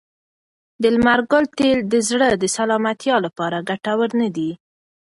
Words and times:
د 0.81 0.83
لمر 0.95 1.19
ګل 1.31 1.45
تېل 1.57 1.79
د 1.93 1.95
زړه 2.09 2.29
د 2.35 2.43
سلامتیا 2.57 3.15
لپاره 3.25 3.65
ګټور 3.69 4.09
نه 4.21 4.29
دي. 4.35 4.51